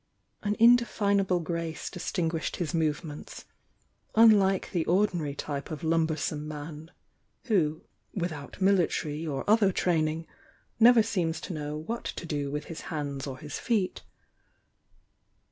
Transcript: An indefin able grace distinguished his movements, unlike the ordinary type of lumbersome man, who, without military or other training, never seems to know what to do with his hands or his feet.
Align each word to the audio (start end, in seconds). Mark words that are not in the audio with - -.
An 0.41 0.55
indefin 0.55 1.19
able 1.19 1.39
grace 1.41 1.87
distinguished 1.87 2.55
his 2.55 2.73
movements, 2.73 3.45
unlike 4.15 4.71
the 4.71 4.83
ordinary 4.87 5.35
type 5.35 5.69
of 5.69 5.83
lumbersome 5.83 6.47
man, 6.47 6.89
who, 7.43 7.83
without 8.11 8.59
military 8.59 9.27
or 9.27 9.47
other 9.47 9.71
training, 9.71 10.25
never 10.79 11.03
seems 11.03 11.39
to 11.41 11.53
know 11.53 11.77
what 11.77 12.05
to 12.05 12.25
do 12.25 12.49
with 12.49 12.63
his 12.65 12.81
hands 12.89 13.27
or 13.27 13.37
his 13.37 13.59
feet. 13.59 14.01